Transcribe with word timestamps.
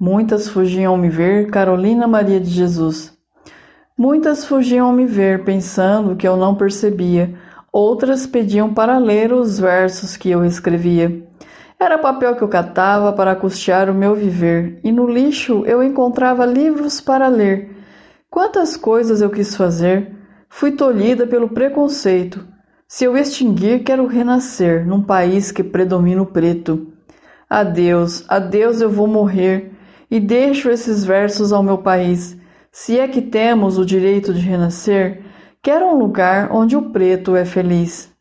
Muitas 0.00 0.48
fugiam 0.48 0.96
me 0.96 1.08
ver, 1.08 1.50
Carolina 1.50 2.06
Maria 2.06 2.38
de 2.38 2.48
Jesus. 2.48 3.12
Muitas 3.98 4.44
fugiam 4.44 4.92
me 4.92 5.06
ver, 5.06 5.42
pensando 5.42 6.14
que 6.14 6.28
eu 6.28 6.36
não 6.36 6.54
percebia. 6.54 7.34
Outras 7.72 8.24
pediam 8.24 8.72
para 8.72 8.96
ler 8.98 9.32
os 9.32 9.58
versos 9.58 10.16
que 10.16 10.30
eu 10.30 10.44
escrevia. 10.44 11.26
Era 11.80 11.98
papel 11.98 12.36
que 12.36 12.42
eu 12.42 12.48
catava 12.48 13.12
para 13.12 13.34
custear 13.34 13.90
o 13.90 13.94
meu 13.94 14.14
viver, 14.14 14.78
e 14.84 14.92
no 14.92 15.04
lixo 15.04 15.64
eu 15.66 15.82
encontrava 15.82 16.46
livros 16.46 17.00
para 17.00 17.26
ler. 17.26 17.76
Quantas 18.30 18.76
coisas 18.76 19.20
eu 19.20 19.30
quis 19.30 19.56
fazer! 19.56 20.14
Fui 20.48 20.70
tolhida 20.70 21.26
pelo 21.26 21.48
preconceito. 21.48 22.46
Se 22.86 23.04
eu 23.04 23.16
extinguir, 23.16 23.82
quero 23.82 24.06
renascer 24.06 24.86
num 24.86 25.02
país 25.02 25.50
que 25.50 25.64
predomina 25.64 26.22
o 26.22 26.26
preto. 26.26 26.86
Adeus, 27.50 28.24
adeus, 28.28 28.80
eu 28.80 28.88
vou 28.88 29.08
morrer 29.08 29.76
e 30.10 30.18
deixo 30.18 30.70
esses 30.70 31.04
versos 31.04 31.52
ao 31.52 31.62
meu 31.62 31.78
país. 31.78 32.36
Se 32.70 32.98
é 32.98 33.08
que 33.08 33.22
temos 33.22 33.78
o 33.78 33.84
direito 33.84 34.32
de 34.32 34.40
renascer, 34.40 35.22
quero 35.62 35.86
um 35.86 35.98
lugar 35.98 36.50
onde 36.52 36.76
o 36.76 36.90
preto 36.90 37.34
é 37.34 37.44
feliz. 37.44 38.12